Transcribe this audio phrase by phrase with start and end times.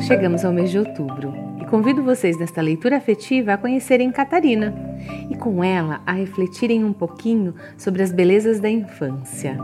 [0.00, 4.74] Chegamos ao mês de outubro e convido vocês nesta leitura afetiva a conhecerem Catarina
[5.30, 9.58] e com ela a refletirem um pouquinho sobre as belezas da infância.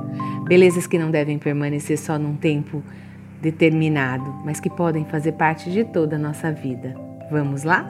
[0.49, 2.83] Belezas que não devem permanecer só num tempo
[3.41, 6.95] determinado, mas que podem fazer parte de toda a nossa vida.
[7.31, 7.85] Vamos lá?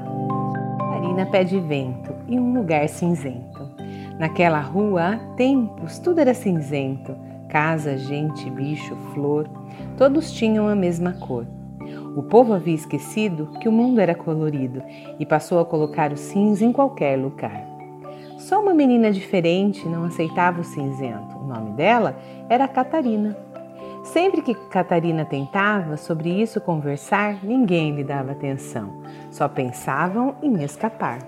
[0.78, 3.70] Catarina pede vento e um lugar cinzento.
[4.18, 7.14] Naquela rua há tempos tudo era cinzento.
[7.48, 9.48] Casa, gente, bicho, flor,
[9.96, 11.46] todos tinham a mesma cor.
[12.14, 14.82] O povo havia esquecido que o mundo era colorido
[15.18, 17.66] e passou a colocar o cinza em qualquer lugar.
[18.38, 21.38] Só uma menina diferente não aceitava o cinzento.
[21.38, 22.16] O nome dela
[22.48, 23.36] era Catarina.
[24.02, 29.00] Sempre que Catarina tentava sobre isso conversar, ninguém lhe dava atenção.
[29.30, 31.20] Só pensavam em escapar.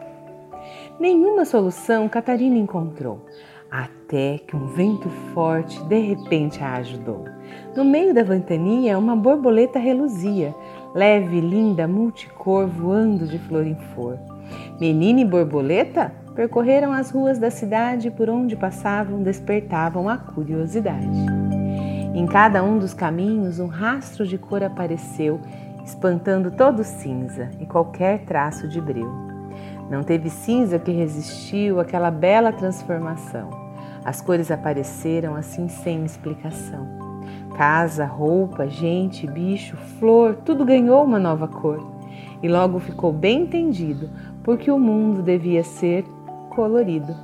[0.98, 3.24] Nenhuma solução Catarina encontrou,
[3.70, 7.33] até que um vento forte de repente a ajudou.
[7.76, 10.54] No meio da ventania, uma borboleta reluzia,
[10.94, 14.18] leve, linda, multicor, voando de flor em flor.
[14.80, 21.26] Menina e borboleta percorreram as ruas da cidade por onde passavam, despertavam a curiosidade.
[22.14, 25.40] Em cada um dos caminhos, um rastro de cor apareceu,
[25.84, 29.10] espantando todo cinza e qualquer traço de breu.
[29.90, 33.50] Não teve cinza que resistiu àquela bela transformação.
[34.04, 37.03] As cores apareceram assim sem explicação.
[37.54, 41.86] Casa, roupa, gente, bicho, flor, tudo ganhou uma nova cor.
[42.42, 44.10] E logo ficou bem entendido
[44.42, 46.04] porque o mundo devia ser
[46.50, 47.14] colorido.